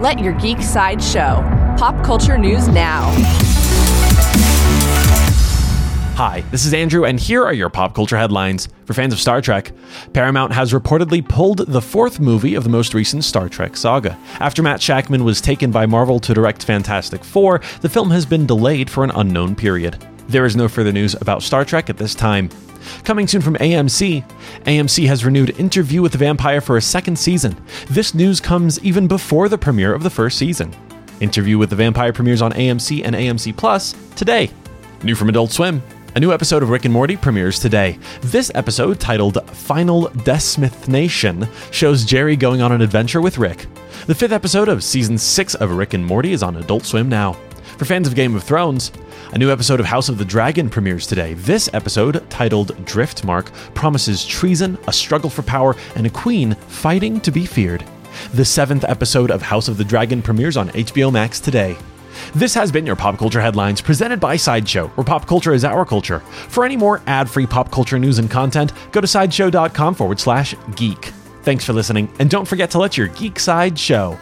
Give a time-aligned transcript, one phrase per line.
[0.00, 1.42] Let your geek side show.
[1.76, 3.10] Pop culture news now.
[6.14, 8.68] Hi, this is Andrew, and here are your pop culture headlines.
[8.84, 9.72] For fans of Star Trek,
[10.12, 14.16] Paramount has reportedly pulled the fourth movie of the most recent Star Trek saga.
[14.38, 18.46] After Matt Shakman was taken by Marvel to direct Fantastic Four, the film has been
[18.46, 19.96] delayed for an unknown period.
[20.28, 22.50] There is no further news about Star Trek at this time.
[23.04, 24.24] Coming soon from AMC,
[24.64, 27.56] AMC has renewed Interview with the Vampire for a second season.
[27.88, 30.74] This news comes even before the premiere of the first season.
[31.20, 34.50] Interview with the Vampire premieres on AMC and AMC Plus today.
[35.02, 35.82] New from Adult Swim.
[36.16, 37.98] A new episode of Rick and Morty premieres today.
[38.22, 43.66] This episode, titled Final DeSmithation, shows Jerry going on an adventure with Rick.
[44.06, 47.36] The fifth episode of season 6 of Rick and Morty is on Adult Swim now.
[47.78, 48.90] For fans of Game of Thrones,
[49.32, 51.34] a new episode of House of the Dragon premieres today.
[51.34, 57.30] This episode, titled Driftmark, promises treason, a struggle for power, and a queen fighting to
[57.30, 57.84] be feared.
[58.34, 61.76] The seventh episode of House of the Dragon premieres on HBO Max today.
[62.34, 65.84] This has been your Pop Culture Headlines presented by Sideshow, where pop culture is our
[65.84, 66.18] culture.
[66.48, 70.52] For any more ad free pop culture news and content, go to sideshow.com forward slash
[70.74, 71.12] geek.
[71.42, 74.18] Thanks for listening, and don't forget to let your geek side show.